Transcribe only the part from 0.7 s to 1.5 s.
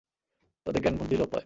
জ্ঞান-বুদ্ধি লোপ পায়।